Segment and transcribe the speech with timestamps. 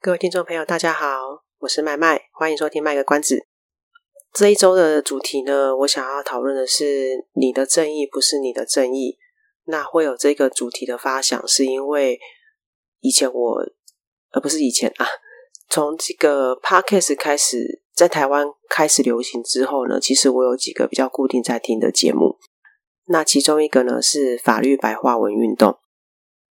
[0.00, 3.48] 各位听众朋友，大家好，我是麦麦，欢迎收听卖个关子。
[4.32, 9.18] 这一周的主题呢，我想要讨论的是你的正义不是你的正义。
[9.64, 12.20] 那会有这个主题的发想，是因为
[13.00, 13.58] 以前我，
[14.30, 15.06] 呃，不是以前啊，
[15.68, 22.38] 从这个 Podcast 开始在台湾开始流行之后呢，其实我有几个比较固定在听的节目。
[23.06, 25.76] 那其中一个呢是法律白话文运动，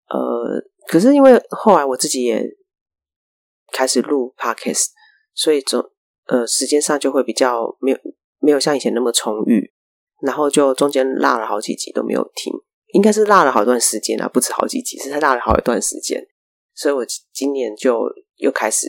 [0.09, 2.45] 呃，可是因为后来我自己也。
[3.73, 4.87] 开始录 Podcast，
[5.35, 5.91] 所以总
[6.27, 7.99] 呃时间上就会比较没有
[8.39, 9.73] 没有像以前那么充裕，
[10.21, 12.53] 然后就中间落了好几集都没有听，
[12.93, 16.27] 应该是落了好一段时间啊，不止好几集，是他落了好一段时间，
[16.75, 18.01] 所以我今年就
[18.37, 18.89] 又开始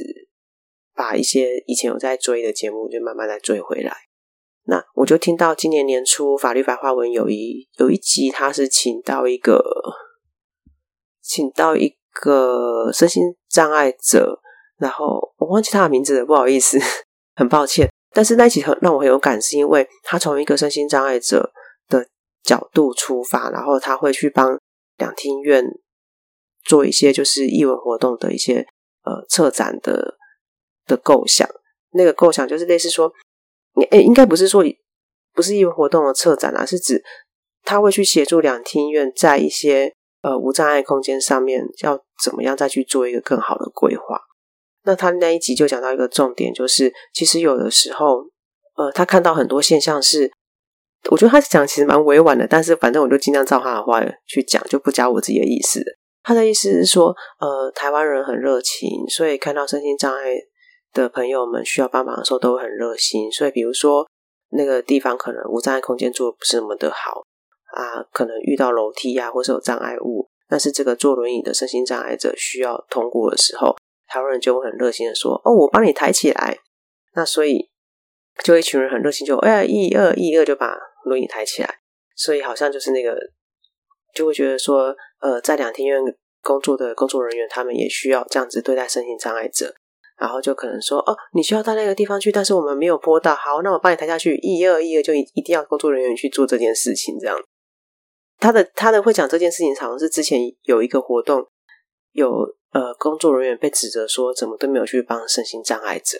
[0.95, 3.95] 把一些以前有在追的节目就慢慢再追回来。
[4.69, 9.63] 那我就听到今年年初法律白话文有一有一集，他是请到一个
[11.21, 14.41] 请到一个身心障碍者。
[14.77, 16.77] 然后我忘记他的名字了，不好意思，
[17.35, 17.87] 很抱歉。
[18.11, 21.51] 但是那一集很让我很有感，是因为他从一个身心障碍者
[21.87, 22.07] 的
[22.43, 24.57] 角度出发，然后他会去帮
[24.97, 25.63] 两厅院
[26.63, 28.65] 做一些就是艺文活动的一些
[29.03, 30.17] 呃策展的
[30.85, 31.47] 的构想。
[31.91, 33.11] 那个构想就是类似说，
[33.91, 34.63] 诶，应该不是说
[35.33, 37.03] 不是艺文活动的策展啊，是指
[37.63, 44.21] 他会去协助两厅院在一些呃无障碍空间上面要怎么样再去做一个更好的规划。
[44.87, 48.21] 那他那一集就讲到一个重点，就是其实有的时候，
[48.77, 50.31] 呃，他看到很多现象是，
[51.11, 55.83] 我觉得他讲其实蛮委婉的，但是反正我就尽量照他的话去讲，就不加我自己的意思。
[56.23, 60.35] 他的意思是说，呃，台湾人很热情，所以看到身心障碍
[60.93, 63.29] 的朋友们需要帮忙的时候都很热心。
[63.29, 64.07] 所以比如说
[64.51, 67.21] 那个地方可能无障碍空间做的不是那么的好
[67.75, 73.75] 啊，可能遇到楼梯啊，或是有障碍物，但是这个坐轮椅的身心障碍者需要通过的时候。
[74.07, 76.57] 台湾人就会很热心的说：“哦，我帮你抬起来。”
[77.15, 77.69] 那所以
[78.43, 81.79] 就一群人很热心，就哎呀，一二一二就把轮椅抬起来。
[82.15, 83.15] 所以好像就是那个
[84.13, 86.01] 就会觉得说，呃，在两厅院
[86.41, 89.75] 工作的工作人员，他们也需要这样子对待身心障碍者。
[90.19, 93.35] 然后就可能说：“哦，你需要到那个地方去，但是我们没有坡道。
[93.35, 94.35] 好，那我帮你抬下去。
[94.37, 97.19] 一二一二，就一定要工作人员去做这件事情。
[97.19, 97.39] 这样，
[98.39, 101.47] 他的他的会讲这件事情，好像是之前有一个活动
[102.17, 102.57] 有。
[102.73, 106.19] 呃，工作人员被指责说怎么都没有去帮身心障碍者。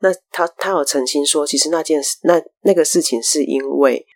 [0.00, 4.06] 那他他有澄清说，其实那件事那那个事情是因为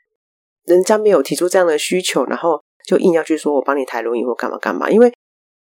[0.66, 4.90] 人家没有提出这样的需求，然后就硬要去说我帮你抬轮椅或干嘛干嘛。
[4.90, 5.10] 因为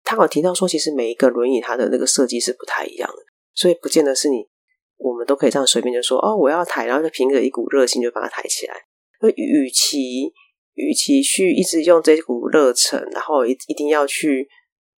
[0.05, 3.17] 他有提到说，其实每一个轮椅它的那个设计是不太一样的，
[3.53, 4.47] 所以不见得是你
[4.95, 8.75] 我们都可以这样随便就说哦，我要抬，然后就凭着一股热心就把它抬起来。
[9.21, 10.33] 那与其
[10.73, 14.47] 与其去一直用这股热忱，然后一一定要去。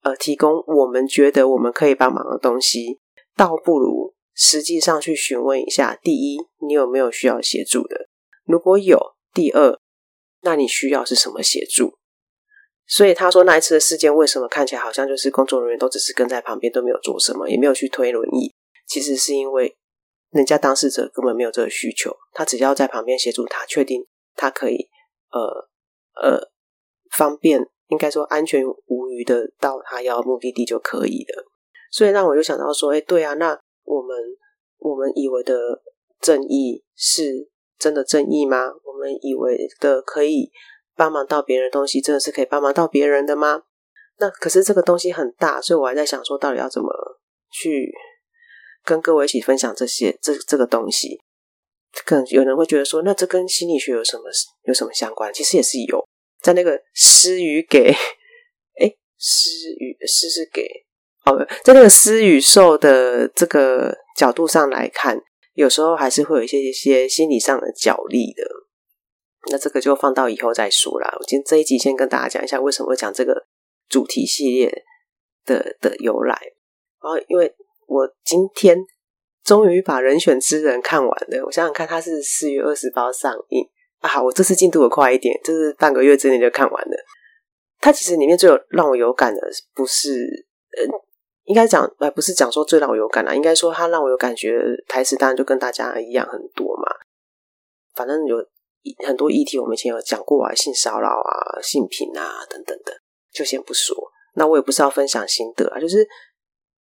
[0.02, 3.00] 呃，提供我们觉得我们可以帮忙的东西，
[3.36, 8.08] 倒不如实际上去询问一下：第一，你有没有需要协助的？
[8.46, 8.98] 如果有，
[9.34, 9.78] 第二，
[10.42, 11.98] 那你需要是什么协助？
[12.88, 18.56] 所以他说那一次的事件，为什么看起来好像就是工作人员都只是跟在旁边，都没有做什么，也没有去推轮椅？
[18.88, 19.78] 其实是因为
[20.31, 24.88] 人家当事者根本没有这个需求，他只要在旁边协助他，确定他可以
[25.31, 25.70] 呃
[26.22, 26.50] 呃
[27.18, 27.68] 方便。
[27.89, 31.45] 应该说安全无虞的到他要目的地就可以了，
[31.91, 34.17] 所以让我就想到说，哎，对啊，那我们
[34.77, 35.81] 我们以为的
[36.19, 38.72] 正义是真的正义吗？
[38.83, 40.51] 我们以为的可以
[40.95, 43.63] 帮忙到别人的东西，真的是可以帮忙到别人的吗？
[44.19, 46.89] 那可是这个东西很大，所以我还在想说，到底要怎么
[47.51, 47.92] 去
[48.83, 51.19] 跟各位一起分享这些这这个东西？
[52.06, 54.24] 可能有人会觉得说，那这跟心理学有什么
[54.63, 55.33] 有什么相关？
[55.33, 56.06] 其实也是有。
[56.41, 57.91] 在那个施与给，
[58.80, 60.63] 哎，施与施是给，
[61.25, 65.19] 哦，在那个施与受的这个角度上来看，
[65.53, 68.44] 有时候还是会有一些一些心理上的角力的。
[69.51, 71.09] 那这个就放到以后再说啦。
[71.19, 73.47] 我今天这一集先跟大家讲一下为什么会讲这个
[73.88, 74.83] 主题系列
[75.45, 76.38] 的的由来。
[77.01, 77.56] 然后，因为
[77.88, 78.77] 我今天
[79.44, 83.65] 终于把《人选之人》看完了，我想想看，它是四月二十号上映。
[84.00, 86.98] 啊，我这次进度会快一点，就是半个月之内就看完了。
[87.80, 89.42] 它其实里面最有让我有感的，
[89.74, 90.25] 不是，
[90.78, 90.84] 呃，
[91.44, 96.92] 应该讲，呃，不是讲说最让我有感啦，应该说它让我有感觉台词，当然就跟大家一样很多嘛。
[97.96, 98.38] 反正有
[99.06, 102.94] 很多议题，我们以前有讲过啊，性骚扰啊、性平啊等等的，
[103.34, 103.95] 就先不说。
[104.36, 106.07] 那我也不是要分享心得啊，就是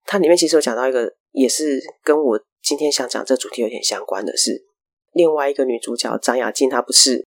[0.05, 4.65] 它里面其实有讲到一个，也是跟我今天想讲这主题有点相关的是，
[5.13, 7.25] 另外一个女主角张雅静，她不是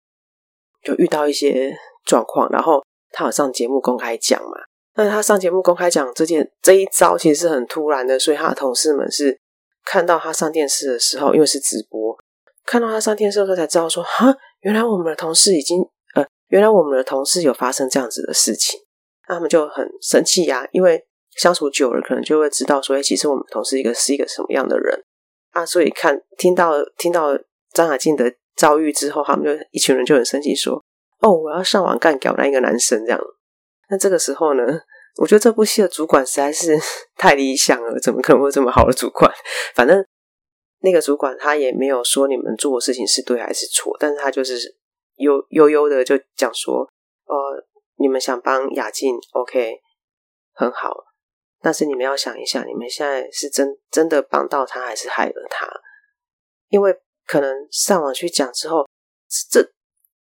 [0.83, 1.75] 就遇到一些
[2.05, 4.51] 状况，然后她有上节目公开讲嘛。
[4.95, 9.41] 但是他上节目公开讲这件这一招其实是很突然的，所以她的同事们是
[9.87, 12.15] 看到她上电视的时候，因为是直播，
[12.67, 15.81] 看到她上电视的时候才知道说，哈，原来我们的同事已经
[16.15, 18.79] 呃，原来我们的同事有发生这样子的事情，
[19.31, 21.03] 那他们就很生气呀，因为
[21.37, 25.03] 相处久了，可能就会知道说，哎，其实我们同事一个是一个什么样的人
[25.53, 27.33] 啊，所以看听到听到
[27.73, 30.83] 张雅静的遭遇之后，他们就一群人就很生气说，
[31.21, 33.21] 哦，我要上网干掉那一个男生这样。
[33.89, 34.63] 那这个时候呢，
[35.21, 36.77] 我觉得这部戏的主管实在是
[37.17, 39.31] 太理想了，怎么可能会这么好的主管？
[39.75, 40.05] 反正
[40.81, 44.57] 那个主管他也没有说你们做的事情是对还是错，但是他就是
[45.17, 46.89] 悠悠悠的就讲说，
[47.27, 47.67] 呃，
[47.97, 49.81] 你们想帮雅静，OK，
[50.55, 51.05] 很好，
[51.61, 55.69] 但是你们要想一下，你们现在是真真的帮到他，还是害了他？
[56.69, 56.95] 因为
[57.27, 58.87] 可能上网去讲之后，
[59.51, 59.71] 这。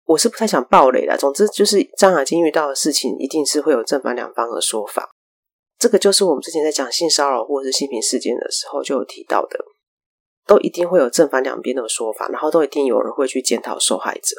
[0.07, 5.09] 我是不太想爆雷的，总之就是张雅静遇到的事情，一定是会有正反两方的说法。
[5.79, 9.59] 这个就是我们之前在讲性骚扰或者是性平事件的时候就有提到的，
[10.47, 14.37] 都一定会有正反两边的说法，然后都一定有人会去检讨受害者。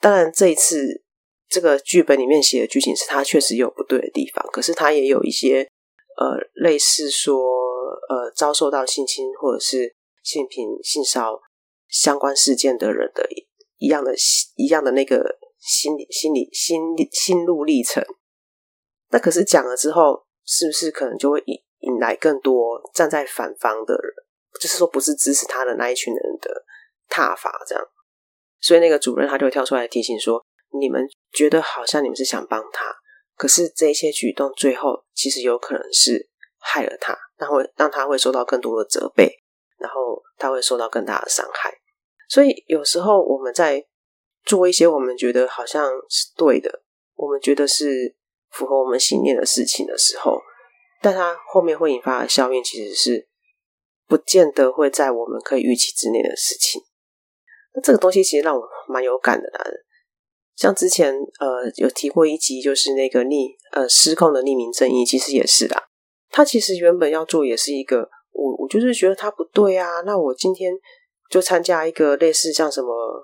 [0.00, 1.02] 当然，这一次
[1.50, 5.68] 这个剧本里面写的剧情是他确实有不对的地方，可是他也有一些
[6.16, 7.36] 呃类似说
[8.08, 11.38] 呃遭受到性侵或者是性平性骚
[11.94, 13.24] 相关事件的人的。
[13.78, 14.14] 一样的，
[14.54, 18.02] 一样的那个心理、心理、心理心路历程。
[19.10, 24.14] 那可是讲了之后，是不是可能就会引引来更多站在反方的人，
[24.58, 26.64] 就是说不是支持他的那一群人的
[27.08, 27.52] 踏伐？
[27.66, 27.84] 这样，
[28.60, 30.42] 所以那个主任他就会跳出来提醒说
[30.80, 32.94] ：“你们觉得好像你们是想帮他，
[33.36, 39.42] 可是这些举动最后其实有可能是害了他，那会让他会受到更多的责备，
[39.78, 41.80] 然后他会受到更大的伤害。”
[42.28, 43.84] 所以有时候我们在
[44.44, 46.82] 做一些我们觉得好像是对的，
[47.14, 48.14] 我们觉得是
[48.50, 50.40] 符合我们信念的事情的时候，
[51.02, 53.28] 但它后面会引发的效应其实是
[54.06, 56.82] 不见得会在我们可以预期之内的事情。
[57.74, 59.64] 那这个东西其实让我蛮有感的啦。
[60.56, 65.82] 像之前呃有提过一集，就是那个匿呃失控的匿名正义，其实也是啦。
[66.30, 70.00] 他其实原本要做也是一个，我我就是觉得他不对啊。
[70.06, 70.72] 那我今天。
[71.30, 73.22] 就参加一个类似像什么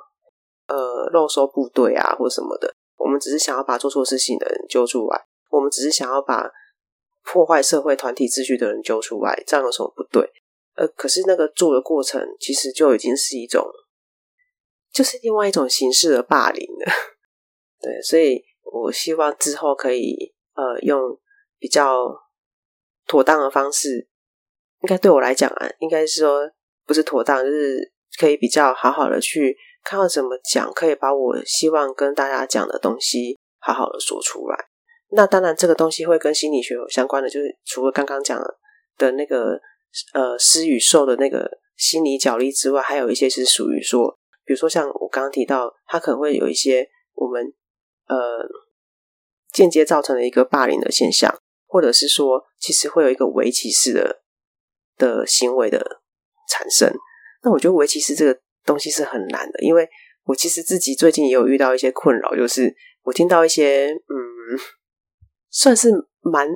[0.66, 6.50] 呃漏收部队啊，或什么的，我们只是想要把做错事情的人揪出来，我们只是想要把
[7.22, 10.30] 破坏社会团体秩序的人揪出来，这样有什么不对？
[10.76, 13.66] 呃，可是那个做的过程，其实就已经是一种，
[14.92, 16.92] 就是另外一种形式的霸凌了。
[17.82, 21.18] 对，所以我希望之后可以呃用
[21.58, 21.94] 比较
[23.06, 24.08] 妥当的方式，
[24.82, 26.50] 应该对我来讲啊，应该是说
[26.90, 27.92] 不是妥当，就是。
[28.18, 34.56] 可以比较好好的去看要怎么讲，可以把我希望跟大家讲的东西好好的说出来。
[35.10, 38.38] 那当然，这个东西会跟心理学有相关的，就是除了刚刚讲
[38.98, 39.58] 的那个
[40.12, 47.54] 呃施与受的那个心理角力之外，还有一些是属于说，比如说像我刚刚提到，它可能会有一些我们
[48.08, 48.44] 呃
[49.52, 51.32] 间接造成的一个霸凌的现象，
[51.68, 54.20] 或者是说，其实会有一个围棋式的
[54.98, 55.99] 的行为的
[56.50, 56.92] 产生。
[57.42, 59.88] 那我觉得围棋是这个东西是很难的，因为
[60.24, 64.60] 我其实自己最近也有遇到一些困扰，就是我听到一些嗯，
[65.48, 65.90] 算是
[66.20, 66.46] 蛮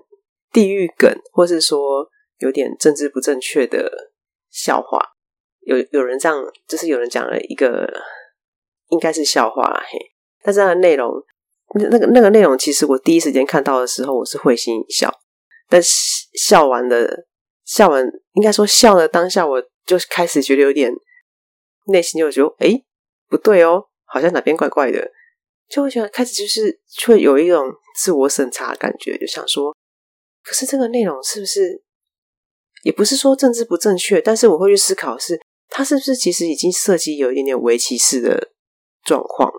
[0.53, 2.07] 地狱梗，或是说
[2.41, 3.91] 有点政治不正确的
[4.51, 5.01] 笑话，
[5.61, 7.91] 有有人这样，就是有人讲了一个
[8.89, 9.99] 应该是笑话啦，嘿，
[10.43, 11.11] 但是它的内容，
[11.91, 15.11] 那个那个内容，其实我第一时间看到的时候，我是会心一笑，
[15.71, 17.25] 但笑完的
[17.65, 19.65] 笑完，应该说笑的当下我。
[19.87, 20.93] 就开始觉得有点
[21.87, 22.83] 内心就觉得哎
[23.29, 25.11] 不对哦，好像哪边怪怪的，
[25.69, 29.75] 就会觉得开始就是会有一种自我审查的感觉，就想说，
[30.43, 31.83] 可是这个内容是不是
[32.83, 38.53] 也不是说政治不正确，但是我会去思考是它是不是其实已经涉及有一点点围棋式的
[39.05, 39.51] 状况，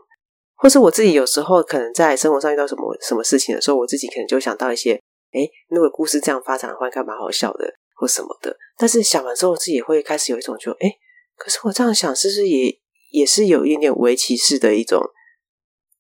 [0.55, 4.94] 或是我自己有时候可能在生活上遇到什么什么事情的时候，我自己可能就想到一些
[5.32, 7.75] 哎，那个故事这样发展的话，应该蛮好笑的。
[7.96, 11.00] 或什么的，但是想完之后，自己也会开始有一种就诶，
[11.38, 12.78] 可是我这样想，是不是也
[13.12, 15.02] 也是有一点点围棋式的一种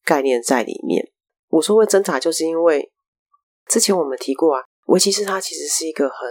[0.03, 1.11] 概念在里面？
[1.47, 2.91] 我说会挣扎，就是因为
[3.67, 6.29] 之前我们提过啊，围棋式它其实是一个很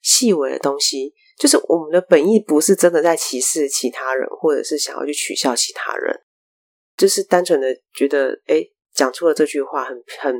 [0.00, 6.22] 细微的东西，就是我们的本意不是真的在歧视其他人，或者是想要去取笑其他人，
[6.96, 8.64] 就是单纯的觉得，哎，
[8.94, 10.34] 讲出了这句话很很，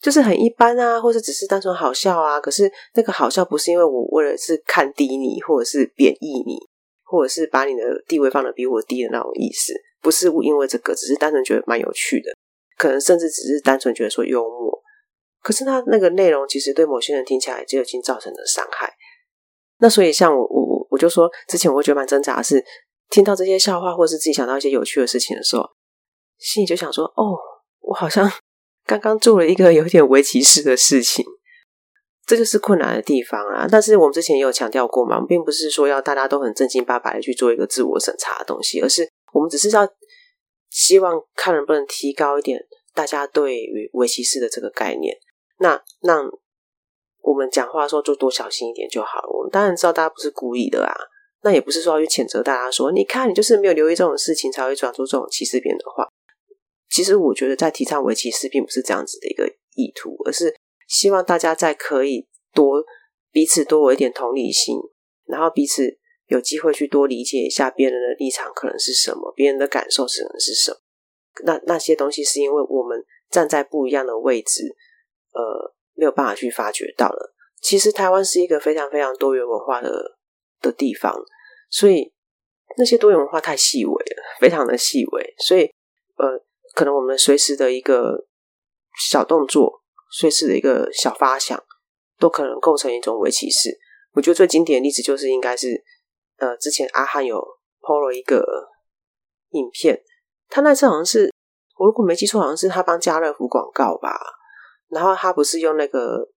[0.00, 2.40] 就是很一般啊，或者只是单纯好笑啊。
[2.40, 6.58] 可是那个好笑不是因为我为了是看低你，或者是贬义你，
[7.04, 12.30] 或者是把你的地位放得比我低的那种意思，不是因为这个，只是单纯觉得蛮有趣的，
[12.76, 14.80] 可能甚至只是单纯觉得说幽默。
[15.40, 18.92] 可是他那个内容其实对某些人听起来就已经造成了伤害。
[19.78, 22.64] 那所以像我我我就说，之前我觉得蛮挣扎的是，
[23.10, 25.64] 听到这些笑话或是自己想到一些有趣的事情的时候，
[26.38, 27.38] 心里就想说：哦，
[27.80, 28.28] 我好像
[28.88, 31.22] 刚刚做了一个有点微歧视的事情。
[32.26, 33.66] 这就是困难的地方啊。
[33.70, 39.88] 但是我们之前也有强调过嘛，并不是说要大家都很正经八百的去做一个自我审查的东西，而是我们只是要
[40.70, 42.58] 希望看能不能提高一点
[42.94, 45.16] 大家对于围棋式的这个概念。
[45.58, 46.28] 那让
[47.22, 49.28] 我们讲话的时候就多小心一点就好了。
[49.36, 50.94] 我们当然知道大家不是故意的啊，
[51.42, 56.06] 那也不是说要去谴责大家说，你看你就是没有留意这种事情才会讲出这种歧视别人的话。
[56.90, 60.54] 其实我觉得在提倡围棋视并不是这样子的一个意图，而是
[60.86, 62.82] 希望大家在可以多
[63.30, 64.76] 彼此多有一点同理心，
[65.26, 70.78] 然后彼此有机会去多理解一下别人的立场可能是什么，别人的感受可能是什么。
[71.44, 74.76] 那那些东西是因为我们站在不一样的位置。
[75.30, 77.34] 呃，没有办法去发掘到了。
[77.60, 80.16] 其实台湾是一个非常非常多元文化的
[80.60, 81.14] 的地方，
[81.68, 82.12] 所以
[82.76, 85.34] 那些多元文化太细微了，非常的细微。
[85.46, 85.70] 所以，
[86.16, 86.42] 呃，
[86.78, 88.24] 可能我们随时的一个
[89.10, 89.82] 小动作，
[90.12, 91.60] 随时的一个小发想，
[92.20, 93.76] 都可能构成一种围棋式。
[94.12, 95.82] 我觉得最经典的例子就是，应该是
[96.36, 97.36] 呃，之前阿汉有
[97.80, 98.68] PO 了一个
[99.50, 100.00] 影片，
[100.48, 101.32] 他那次好像是
[101.78, 104.16] 我如果没记错，好像是他帮家乐福广告吧。
[104.86, 106.28] 然后他不是用那个，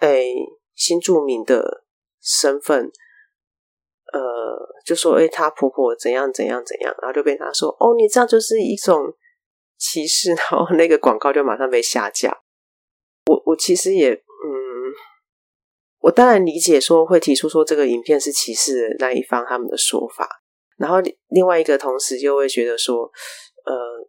[0.00, 0.34] 诶
[0.74, 1.84] 新著名的
[2.20, 2.92] 身份，
[4.12, 4.20] 呃，
[4.84, 9.02] 就说诶他婆婆怎样怎样怎样，然后就被他说哦，你这样就是一种
[9.78, 12.42] 歧视，然后那个广告就马上被下架。
[13.26, 14.18] 我我其实也嗯，
[16.00, 20.28] 我当然理解说会提出说这个影片是歧视的那一方他们的说法，
[20.76, 20.96] 然后
[21.28, 23.10] 另外一个同时就会觉得说，
[23.64, 24.08] 呃。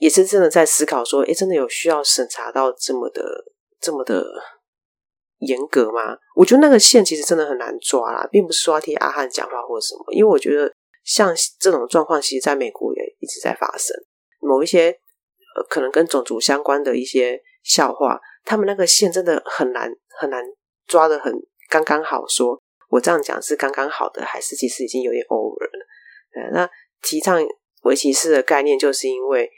[0.00, 3.20] 也是真的在思考说，诶，真的有需要审查到这么的、
[3.80, 4.24] 这么的
[5.38, 6.16] 严格吗？
[6.36, 10.72] 我觉得那个线其实真的很难抓啦，并不是说要替阿汉讲话或者什么，因为我觉得
[11.02, 13.96] 像这种状况，其实在美国也一直在发生。
[14.40, 14.90] 某一些
[15.56, 20.42] 呃，可能跟种族相关的一些笑话，他们那个线真的很难很难
[20.86, 21.32] 抓得很
[21.68, 22.60] 刚刚好说。
[22.88, 25.86] 我这样讲是刚刚好的，还是其实已经有点 over 了？
[26.34, 26.70] 呃，那
[27.02, 27.40] 提倡
[27.82, 29.50] 围棋式的概念，就是因为。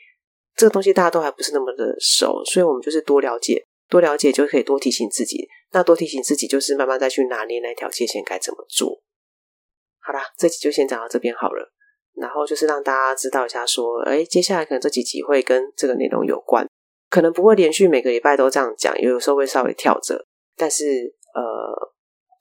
[0.57, 5.49] 这个东西大家都还不是那么的熟，所以我们就是多了解，多了解就可以多提醒自己。
[5.71, 9.01] 那多提醒自己，就是慢慢再去拿捏那条界限该怎么做。
[10.01, 11.73] 好啦，这集就先讲到这边好了。
[12.15, 16.67] 然后就是让大家知道一下，说，哎，接下来可能这几集会跟这个内容有关，
[17.09, 20.27] 可能不会连续每个礼拜都这样讲，有时候会稍微跳着。
[20.57, 21.93] 但是，呃，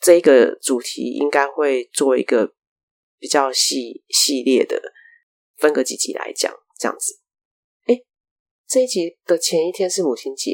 [0.02, 2.54] 这一个主题应该会做一个
[3.18, 4.82] 比较系系列的，
[5.58, 7.20] 分个几集来讲，这样子。
[7.86, 7.96] 哎
[8.68, 10.52] 这一集的前一天是母亲节，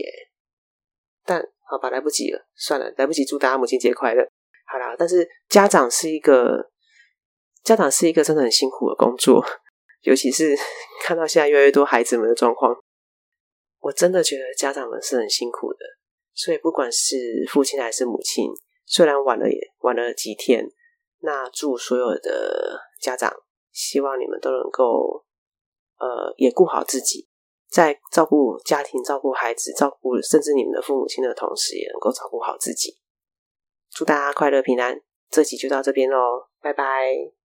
[1.25, 4.25] 但好吧，来不及了，算了，来不及祝大家母亲节快乐。
[4.67, 6.71] 好啦，但是家长是一个
[7.65, 9.43] 家长是一个真的很辛苦的工作，
[10.03, 10.55] 尤其是
[11.03, 12.73] 看到现在越来越多孩子们的状况，
[13.79, 15.79] 我真的觉得家长们是很辛苦的。
[16.33, 18.45] 所以不管是父亲还是母亲，
[18.85, 20.69] 虽然晚了也晚了几天，
[21.21, 23.33] 那祝所有的家长，
[23.71, 25.25] 希望你们都能够
[25.97, 27.27] 呃也顾好自己。
[27.67, 32.95] 在照顾家庭、照顾孩子、照顾甚至你们的父母亲的同时，也能够照顾好自己。
[33.89, 35.01] 祝大家快乐平安！
[35.31, 37.44] 这集就到这边喽，拜拜。